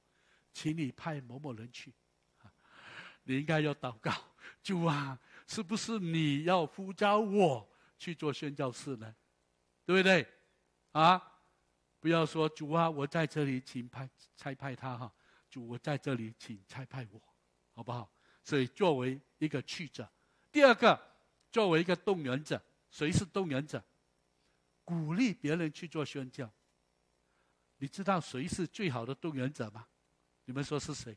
[0.54, 1.92] 请你派某某人去，
[2.38, 2.50] 啊，
[3.24, 4.10] 你应该要祷告
[4.62, 9.14] 主啊，是不是你要呼召我去做宣教士呢？
[9.84, 10.26] 对不对？
[10.92, 11.22] 啊？
[12.00, 15.12] 不要说主啊，我在这里，请派差派他哈。
[15.50, 17.20] 主，我在这里，请差派我，
[17.74, 18.10] 好不好？
[18.42, 20.10] 所以作为一个去者，
[20.50, 20.98] 第二个
[21.52, 22.60] 作为一个动员者，
[22.90, 23.84] 谁是动员者？
[24.84, 26.50] 鼓励别人去做宣教。
[27.76, 29.86] 你知道谁是最好的动员者吗？
[30.46, 31.16] 你们说是谁？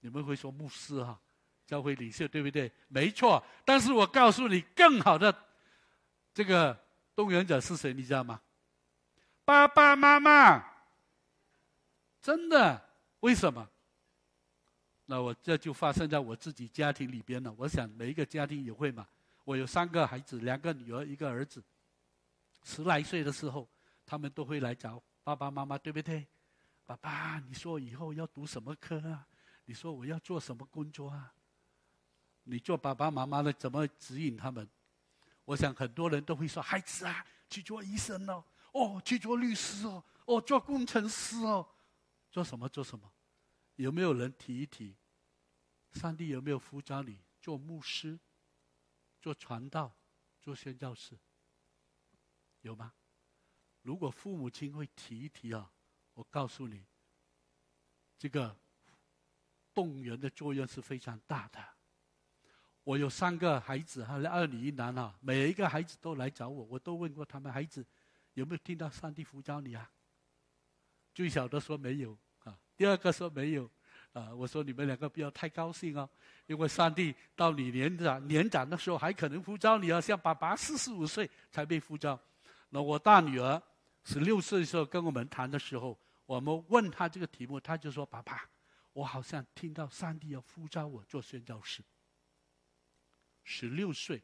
[0.00, 1.20] 你们会说牧师哈，
[1.66, 2.70] 教会领袖对不对？
[2.86, 3.44] 没错。
[3.64, 5.34] 但是我告诉你，更好的
[6.32, 6.78] 这个
[7.16, 7.92] 动员者是谁？
[7.92, 8.40] 你知道吗？
[9.48, 10.62] 爸爸妈妈，
[12.20, 12.78] 真的？
[13.20, 13.66] 为什么？
[15.06, 17.50] 那我这就发生在我自己家庭里边了。
[17.56, 19.08] 我想每一个家庭也会嘛。
[19.44, 21.64] 我有三个孩子，两个女儿，一个儿子。
[22.62, 23.66] 十来岁的时候，
[24.04, 26.26] 他们都会来找爸爸妈妈，对不对？
[26.84, 29.26] 爸爸，你说以后要读什么科啊？
[29.64, 31.32] 你说我要做什么工作啊？
[32.42, 34.68] 你做爸爸妈妈的怎么指引他们？
[35.46, 38.44] 我想很多人都会说：“孩子啊，去做医生哦。”
[38.78, 41.68] 哦，去做律师哦，哦，做工程师哦，
[42.30, 43.10] 做什么做什么？
[43.76, 44.96] 有没有人提一提？
[45.92, 48.18] 上帝有没有呼召你做牧师、
[49.20, 49.92] 做传道、
[50.40, 51.18] 做宣教士？
[52.60, 52.92] 有吗？
[53.82, 55.72] 如果父母亲会提一提啊，
[56.14, 56.84] 我告诉你，
[58.18, 58.54] 这个
[59.72, 61.64] 动员的作用是非常大的。
[62.84, 67.84] 我有三个孩子哈，二女一男啊，每一个孩子都来找我，我都问过他们孩子。
[68.38, 69.90] 有没有听到上帝呼召你啊？
[71.12, 73.68] 最小的说没有啊，第二个说没有
[74.12, 74.32] 啊。
[74.32, 76.08] 我说你们两个不要太高兴哦，
[76.46, 82.18] 因为上帝到你年长年长的时候还可能呼召你啊，像爸爸四十五岁才被呼召。
[82.68, 83.60] 那我大女儿
[84.04, 88.48] 十六岁的时候跟我们谈的时候，我们问他这个题目，他就说：“爸爸，
[88.92, 91.82] 我好像听到上帝要呼召我做宣教士。”
[93.42, 94.22] 十六岁，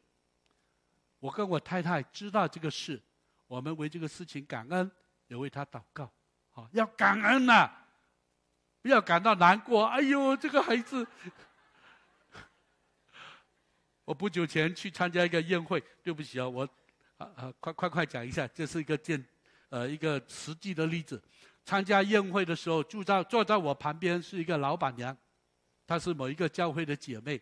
[1.19, 3.03] 我跟我太太知道这个事，
[3.47, 4.91] 我们为这个事情感恩，
[5.29, 6.11] 也为他祷告。
[6.51, 7.71] 好，要感恩呐，
[8.81, 9.87] 不要感到难过。
[9.87, 11.07] 哎呦，这个孩子！
[14.05, 16.69] 我不久前去参加一个宴会，对不起啊，我
[17.17, 19.25] 啊啊，快快快讲一下，这是一个见，
[19.71, 21.23] 呃，一个实际的例子。
[21.65, 25.17] 参加宴会的时候，住在坐在我旁边是一个老板娘，
[25.87, 27.41] 她是某一个教会的姐妹。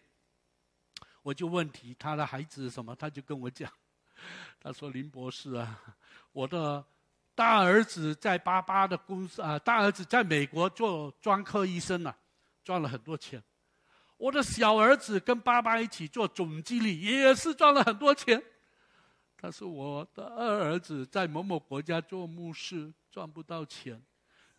[1.23, 3.71] 我就问题她的孩子什么，她就跟我讲，
[4.61, 5.81] 他说林博士啊，
[6.33, 6.85] 我的
[7.35, 12.17] 大儿子在巴巴的公司啊，大儿子在美国做专科医生啊，
[12.65, 13.43] 赚了很多钱。
[14.17, 18.41] 我的小儿子跟爸爸一起做总经理，也是赚了很多钱。
[19.37, 24.01] 他说：“我的二儿子在某某国家做牧师，赚不到钱，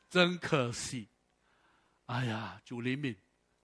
[0.09, 1.07] 真可惜。”
[2.07, 3.15] 哎呀，主灵敏，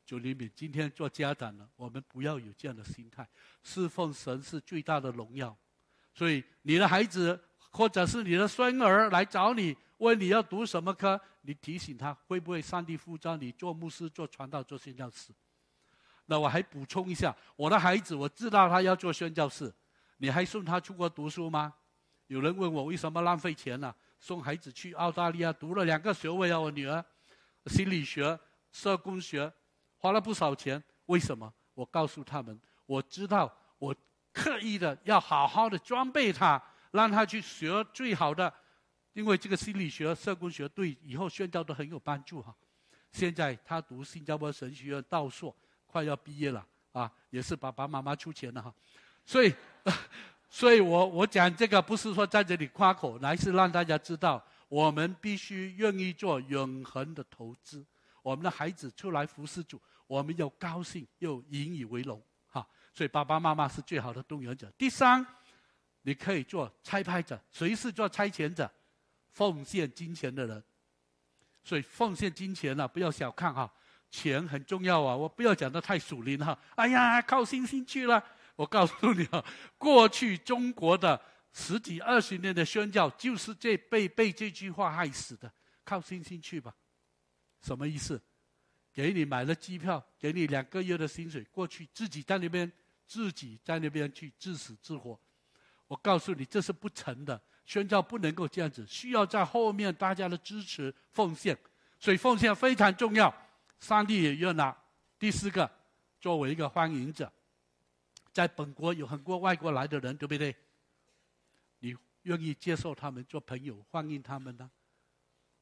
[0.05, 3.27] 主灵敏，今天做家长的，我们不要有这样的心态。
[3.63, 5.57] 侍奉神是最大的荣耀，
[6.19, 15.31] 所以你的孩子或者是你的孙儿来找你，问你要读什么科，你提醒他会不会上帝呼召你做牧师、做传道、做宣教士。
[16.25, 19.73] 那我还补充一下，我的孩子，我知道他要做宣教士，
[20.17, 21.73] 你还送他出国读书吗？
[22.27, 23.95] 有人问我为什么浪费钱呢？
[24.19, 27.01] 送孩子去澳大利亚读了两个学位啊，我女儿，
[27.67, 28.37] 心理学、
[28.73, 29.49] 社工学，
[29.95, 30.83] 花了不少钱。
[31.05, 31.53] 为什么？
[31.75, 33.49] 我告诉他们，我知道
[34.39, 38.53] 刻意的要好好的装备他，让他去学最好的，
[39.13, 42.55] 因为这个心理学、社工学对以后宣教都很有帮助哈。
[43.11, 45.55] 现在他读新加坡神学院道硕。
[45.91, 48.71] 快要毕业了啊，也是爸爸妈妈出钱的哈，
[49.25, 49.51] 所以，
[50.47, 57.83] 所以我我讲这个不是说在这里夸口，来是让大家知道，我们必须愿意做永恒的投资。
[58.21, 62.21] 我们的孩子出来服侍主，我们要高兴又引以为荣。
[62.99, 64.69] 所以爸爸妈妈是最好的动员者。
[64.77, 65.25] 第三，
[66.01, 68.69] 你可以做拆派者，谁是做差遣者？
[69.29, 70.61] 奉献金钱的人。
[71.63, 73.73] 所以奉献金钱呢，不要小看哈。
[74.11, 75.15] 钱很重要啊！
[75.15, 76.59] 我不要讲的太属灵哈。
[76.75, 78.21] 哎呀，靠星星去了！
[78.57, 79.41] 我告诉你啊，
[79.77, 81.21] 过去中国的
[81.53, 85.49] 十几二十年的宣教，就是这被被这句话害死的。
[85.85, 86.75] 靠星星去吧，
[87.61, 88.21] 什么意思？
[88.91, 92.69] 给你买了机票，给你两个月的薪水，过去自己在那边，
[93.09, 95.19] 自己在那边去自死自活。
[95.87, 97.41] 我告诉你，这是不成的。
[97.65, 101.57] 宣教不能够这样子，需要在后面大家的支持奉献，
[101.99, 103.33] 所以奉献非常重要。
[103.79, 104.75] 上帝也愿拿
[105.17, 105.69] 第四个
[106.19, 107.31] 作为一个欢迎者，
[108.31, 110.55] 在本国有很多外国来的人，对不对？
[111.79, 114.69] 你愿意接受他们做朋友，欢迎他们呢？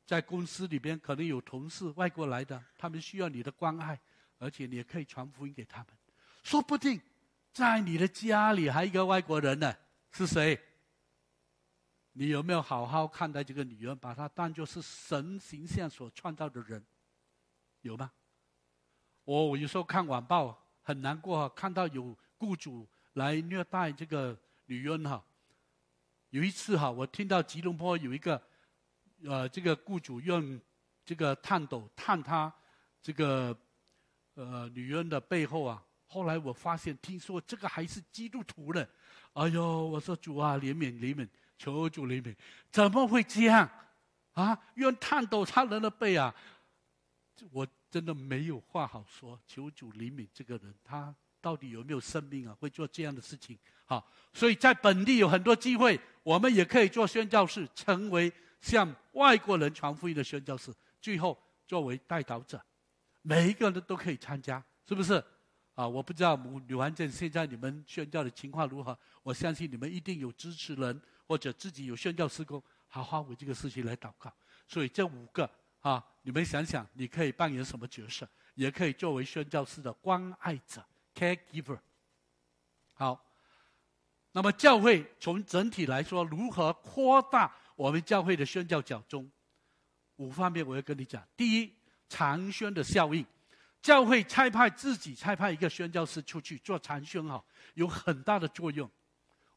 [0.06, 4.00] 在公司里边可能有同事外国来的，他们需要你的关爱，
[4.38, 5.88] 而且你也可以传福音给他们。
[6.44, 7.00] 说不定
[7.58, 9.76] 在你的家里还一个外国人呢，
[10.12, 10.60] 是谁？
[12.12, 16.86] 你有没有好好看待这个女人，把她当作是神形象所创造的人？
[17.82, 18.12] 有吗？
[19.24, 25.26] 我我有时候看晚报很难过，看到有雇主来虐待这个女人哈。
[26.30, 28.40] 有一次哈，我听到吉隆坡有一个，
[29.24, 30.62] 呃，这个雇主用
[31.04, 32.54] 这个探斗探他
[33.02, 33.58] 这个
[34.36, 35.84] 呃女人的背后啊。
[36.08, 38.88] 后来我发现，听说这个还是基督徒呢。
[39.34, 42.36] 哎呦，我说主啊，怜悯怜悯，求主怜悯，
[42.72, 43.70] 怎么会这样
[44.34, 44.58] 啊？
[44.76, 46.34] 用颤抖他人的背啊！
[47.52, 52.58] 我真的没有话好说，求主怜悯这个人，他到底有没有生命啊？
[52.60, 53.56] 会做这样的事情？
[53.86, 62.60] 好，所以在本地有很多机会，我们也可以做宣教士，成为向外国人传福音的宣教士，最后作为代祷者，
[63.22, 65.24] 每一个人都可以参加，是不是？
[65.78, 66.36] 啊，我不知道
[66.68, 74.34] 女环镇现在你们宣教的情况如何，我相信你们一定有支持人或者自己有宣教施工，好好为这个事情来祷告。
[74.68, 75.48] 所以这五个。
[75.82, 78.28] 啊，你们想想，你可以扮演什么角色？
[78.56, 81.80] 也可以作为宣教师的关爱者 （caregiver）。
[82.94, 83.24] 好，
[84.34, 89.32] 那么教会从整体来说，如何扩大我们教会的宣教角中？
[90.18, 91.26] 五方面我要跟你讲。
[91.38, 91.72] 第一，
[92.10, 93.26] 长宣的效应，
[93.88, 97.42] 教会差派自己差派一个宣教师出去做长宣，哈，
[97.76, 98.92] 有很大的作用。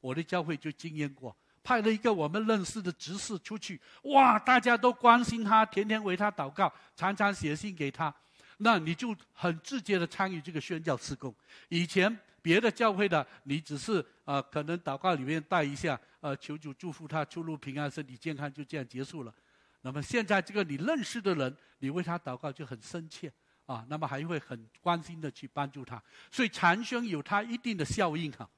[0.01, 1.37] 我的教会就经验过。
[1.65, 4.39] 派了一个我们认识的执事出去，哇！
[4.39, 8.15] 大家都关心他，天天为他祷告，常常写信给他。
[8.59, 11.35] 那你就很直接的参与这个宣教施工。
[11.69, 19.35] 以前别的教会的，你只是啊，可能祷告里面带一下，呃，求主祝福他出入平安、身体健康，就这样结束了。
[19.81, 23.33] 那么现在这个你认识的人，你为他祷告就很深切
[23.71, 26.03] 啊，那么还会很关心的去帮助他。
[26.29, 28.51] 所以长宣有它一定的效应哈，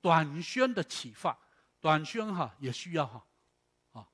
[0.00, 1.38] 短宣的启发，
[1.80, 3.24] 短宣哈也需要哈，
[3.92, 4.08] 啊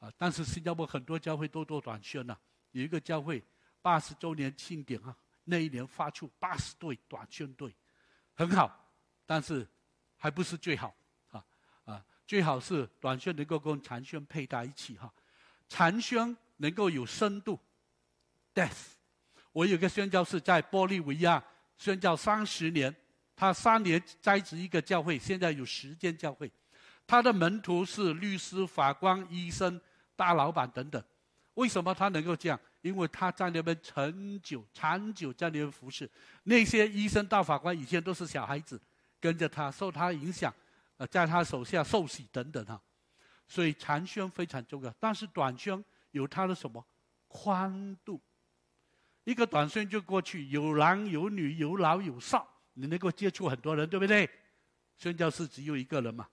[0.00, 2.36] 啊，但是新加坡很多教会都做短宣了，
[2.72, 3.40] 有一个教会
[3.80, 7.72] 八十周年庆典哈，那一年发出八十对短宣队，
[8.34, 8.92] 很好，
[9.26, 9.64] 但是
[10.16, 10.92] 还不是最好
[11.30, 11.44] 啊
[11.84, 15.14] 啊，最好是短宣能够跟长宣配搭一起哈。
[15.68, 17.60] 长宣能够有深度
[18.52, 18.97] ，death。
[19.58, 21.42] 我有个宣教士在玻利维亚
[21.76, 22.94] 宣教三十年，
[23.34, 26.48] 他三年栽植一个教会，现在有十间教会。
[27.04, 29.80] 他的门徒是律师、法官、医生、
[30.14, 31.02] 大老板等等。
[31.54, 32.60] 为什么他能够这样？
[32.82, 36.08] 因为他在那边长久、长久在那边服侍。
[36.44, 38.80] 那些医生、大法官以前都是小孩子，
[39.18, 40.54] 跟着他受他影响，
[40.98, 42.80] 呃，在他手下受洗等等哈。
[43.48, 46.86] 所以长宣非常重要，但是短宣有它的什么
[47.26, 48.20] 宽度？
[49.28, 54.26] 一个短宣就过去，有男有女，有老有少，你能够接触很多人，对不对？
[54.96, 56.26] 宣教士只有一个人嘛，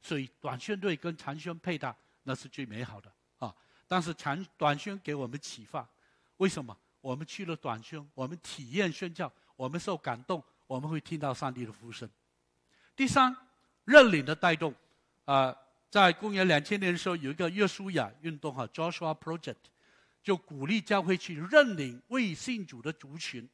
[0.00, 3.54] 所以短宣队跟长宣配搭，那是最美好的啊。
[3.86, 5.86] 但是长短宣给我们启发，
[6.38, 6.74] 为什么？
[7.02, 12.08] 我们去了短宣，我们体验宣教，我们受感动，我们会听到上帝的呼声。
[12.96, 13.36] 第三，
[13.84, 14.74] 认领的带动
[15.26, 15.54] 啊。
[15.90, 19.56] 在公元两千年的时候，有一个约书亚运动哈，Joshua Project，
[20.22, 23.48] 就鼓励教会去认领未信主的族群。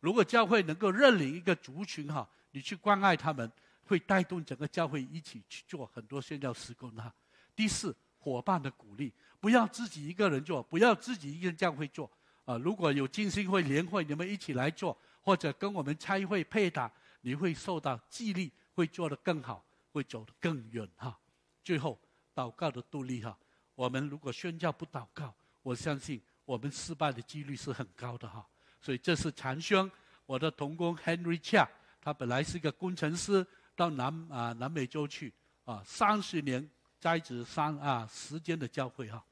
[0.00, 3.50] 如果教会能够认领一个族群哈，你去关爱他们，
[3.84, 7.12] 会带动整个教会一起去做很多宣教施工哈。
[7.54, 12.10] 第四，伙伴的鼓励，不要自己一个人做，不要自己一个人教会做
[12.44, 12.56] 啊。
[12.58, 21.16] 如果有金星会联会，你们一起来做，或者跟我们差会配搭，你会受到激励，会做得更好，会走得更远哈。
[21.62, 22.00] 最后，
[22.34, 23.38] 祷告的独立哈，
[23.76, 28.46] 我们如果宣教不祷告，我相信我们失败的几率是很高的哈。
[28.80, 29.90] 所以这是长宣，
[30.26, 31.66] 我的同工 Henry Chia，
[32.00, 33.46] 他本来是一个工程师，
[33.76, 35.32] 到南啊南美洲去
[35.64, 39.24] 啊，三十年栽植三啊时间的教会哈。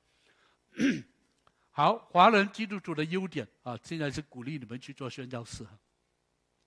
[1.72, 5.78] 好，华人基督徒的优点啊，现在是鼓励你们去做宣教士哈。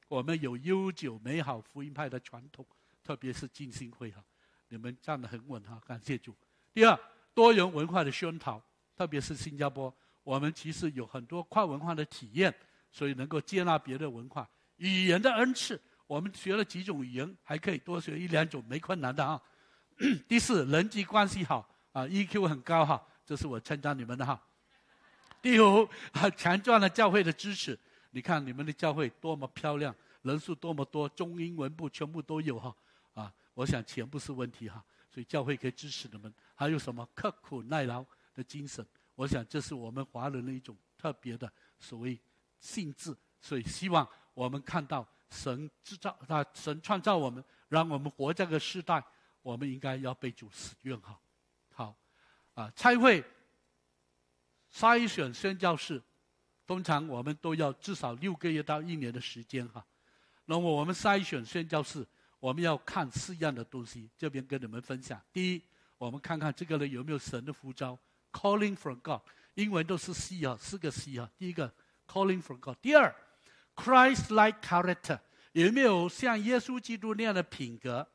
[0.09, 2.66] 我们有悠久美好福音派的传统，
[3.03, 4.24] 特别是浸信会哈。
[4.68, 6.36] 你们站得很稳哈，感谢主。
[6.74, 6.99] 第二，
[7.34, 8.61] 多元文化的熏陶，
[8.96, 12.54] 特别是新加坡，我们其实有很多跨文化的体验，
[12.91, 14.48] 所以能够接纳别的文化。
[14.78, 19.41] 语言的恩赐，我们学了几种语言，还可以多学一两种，没困难的啊。
[20.28, 24.41] 第四，人际关系好啊，EQ 很高哈，这是我称赞你们的哈。
[25.41, 25.88] 第五，
[26.36, 27.78] 强壮了教会的支持，
[28.12, 32.76] 你看你们的教会多么漂亮，人数多么多，中英文部全部都有哈。
[33.14, 36.34] 啊我想钱不是问题哈，所以教会可以支持你们。
[36.56, 38.04] 还有什么刻苦耐劳
[38.34, 38.86] 的精神？
[39.16, 42.20] 我想这是我们华人的一种特别的所谓
[42.60, 43.16] 性质。
[43.40, 49.04] 所以希望我们看到神制造他神创造我们，让我们活这个时代，
[49.42, 51.20] 我们应该要被主使用哈。
[51.74, 51.96] 好，
[52.56, 53.24] 啊，参会
[54.72, 56.02] 筛选宣教士，
[56.66, 59.86] 通常我们都要至少六个月到一年的时间哈。
[60.46, 62.06] 那么我们筛选宣教士。
[62.40, 65.18] 我们要看四样的东西，这边跟你们分享。
[65.32, 65.64] 第一，
[65.98, 67.98] 我们看看这个人有没有神的呼召
[68.34, 69.22] ，calling from God，
[69.54, 71.30] 英文都是 C 啊，四个 C 啊。
[71.38, 71.74] 第一个
[72.06, 72.76] ，calling from God。
[72.82, 73.16] 第二
[73.76, 75.20] ，Christ-like character，
[75.54, 78.06] 有没有像耶稣基督那样的品格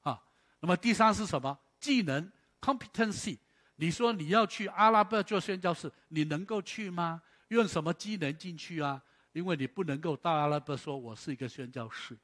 [0.00, 0.22] 啊？
[0.60, 1.58] 那么第三是什么？
[1.78, 3.36] 技能，competency。
[3.76, 7.20] 你说你要去阿拉伯做宣教士，你能够去吗？
[7.48, 9.02] 用什么技能进去啊？
[9.32, 12.16] 因为你不能够到阿拉伯说我是一个宣教士。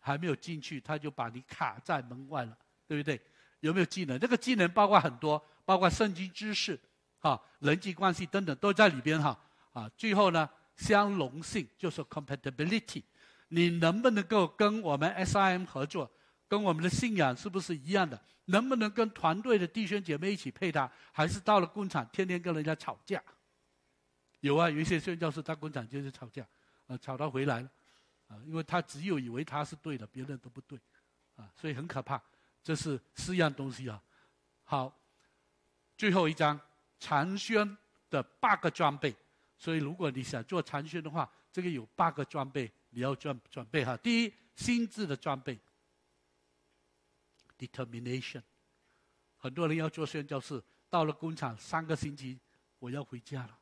[0.00, 3.20] 还没有进去，他就把你卡在门外了，对不对？
[3.60, 4.18] 有没有技能？
[4.18, 6.78] 这个技能包括很多，包括圣经知识、
[7.20, 9.38] 哈人际关系等等都在里边哈。
[9.72, 13.02] 啊，最后呢，相容性就是 compatibility，
[13.48, 16.10] 你能不能够跟我们 SIM 合作？
[16.48, 18.18] 跟我们的信仰是不是一样的？
[18.46, 20.90] 能不能跟团队的弟兄姐妹一起配搭？
[21.12, 23.22] 还是到了工厂天天跟人家吵架？
[24.40, 26.46] 有啊，有一些宣教士到工厂就是吵架，
[26.86, 27.70] 啊，吵到回来了。
[28.28, 30.78] 啊，因为他只有以为他是对的，别人都不对，
[31.36, 32.20] 啊，所以很可怕。
[32.62, 34.02] 这是四样东西啊。
[34.64, 34.94] 好，
[35.96, 36.58] 最后一张
[36.98, 37.76] 长宣
[38.10, 39.14] 的八个装备。
[39.56, 43.96] 所以如果你想做长宣的话，这个有八个装备你要准准备哈。
[43.96, 45.58] 第一，心智的装备
[47.58, 48.42] ，determination。
[49.36, 52.38] 很多人要做宣教士，到了工厂三个星期，
[52.78, 53.58] 我要回家了，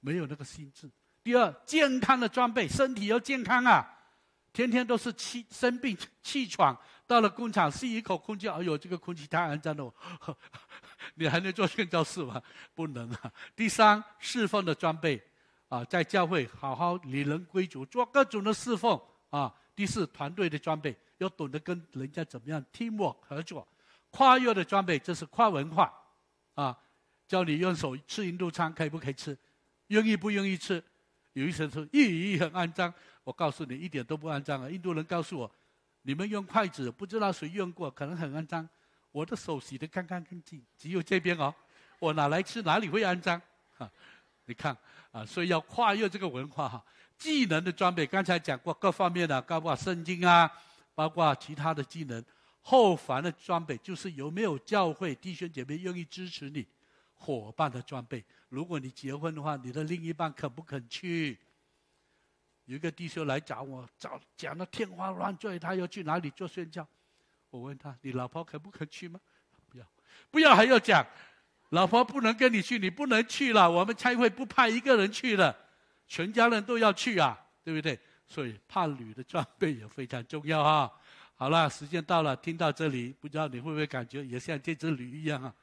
[0.00, 0.90] 没有那个心智。
[1.22, 3.92] 第二，健康的装备，身体要健康啊。
[4.52, 6.76] 天天都是气生病气喘，
[7.06, 9.94] 到了工厂吸一口空气，哎呦，这个空气太肮脏了，
[11.14, 12.42] 你还能做宣教士吗？
[12.74, 13.32] 不能啊。
[13.54, 15.22] 第三，侍奉的装备
[15.68, 19.00] 啊，在教会好好理人归主，做各种的侍奉
[19.30, 19.54] 啊。
[19.74, 23.66] 第四，团队的装备要懂得跟人家怎么样 teamwork 合作。
[24.10, 25.92] 跨越的装备，这是跨文化
[26.54, 26.76] 啊，
[27.28, 29.36] 教你用手吃印度餐可以不可以吃？
[29.88, 30.82] 愿意不愿意吃？
[31.34, 32.92] 有一些说，咦咦很肮脏。
[33.22, 34.70] 我告诉你，一点都不肮脏啊！
[34.70, 35.50] 印度人告诉我，
[36.02, 38.66] 你们用筷子，不知道谁用过，可能很肮脏。
[39.16, 41.54] 我的手洗得干干净净，只有这边哦，
[41.98, 43.40] 我拿来吃哪里会肮脏？
[43.78, 43.90] 啊，
[44.44, 44.76] 你看
[45.10, 46.84] 啊，所以要跨越这个文化哈。
[47.16, 50.50] 技能的装备，刚才讲过各方面的，包括圣经啊，
[50.94, 52.22] 包括其他的技能。
[52.60, 56.66] 后防的装备就是有没有教会弟兄姐妹愿意支持你，
[57.14, 58.22] 伙伴的装备。
[58.50, 61.38] 如果你结婚的话，你的另一半肯不肯去？
[62.66, 66.86] 有一个弟兄来找我，找讲的天花乱坠，他要去哪里做宣教？
[67.56, 69.18] 我问他：“你老婆肯不肯去吗？”
[69.70, 69.86] 不要，
[70.30, 71.04] 不要还要讲，
[71.70, 73.70] 老婆不能跟你去，你不能去了。
[73.70, 75.56] 我们开会不派一个人去的，
[76.06, 77.98] 全家人都要去啊，对不对？
[78.28, 80.90] 所以伴侣的装备也非常重要啊。
[81.34, 85.54] 好了，时间到了，听到这里，不知道你会不会感觉也像这只驴一样啊？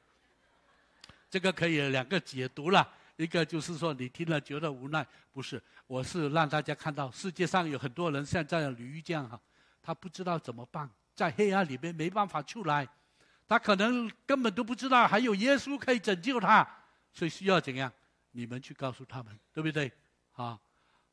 [1.28, 5.60] 这个可以两个解读了，一个就是说你听了觉得无奈，不是。
[5.86, 9.38] 我是让大家看到，世界上有很多人像这样驴这样哈，
[9.82, 12.88] 他不知道怎么办，在黑暗里面没办法出来，
[13.46, 16.66] 他可能根本都不知道还有耶稣可以拯救他，
[17.12, 17.92] 所以需要怎样？
[18.32, 19.92] 你们去告诉他们，对不对？
[20.32, 20.60] 好，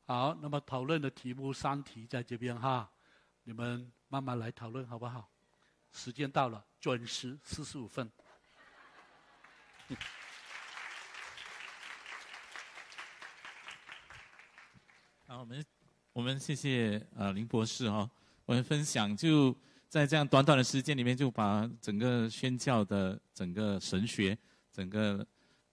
[0.06, 2.90] 好，那么讨论的题目三题在这边哈，
[3.44, 5.30] 你们慢慢来讨论好不好？
[5.92, 8.12] 时间到了，准时四十五分。
[15.28, 15.66] 好，我们
[16.14, 18.10] 我们谢谢呃林博士哈，
[18.46, 19.56] 我们分享就
[19.92, 24.38] 在这样短短的时间里面，就把整个宣教的整个神学，
[24.72, 25.28] 整个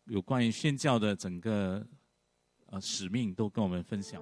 [0.06, 1.86] 有关于宣教的整个
[2.66, 4.20] 呃使命都跟我们分享。